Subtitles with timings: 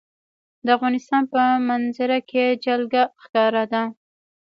[0.65, 3.83] د افغانستان په منظره کې جلګه ښکاره ده.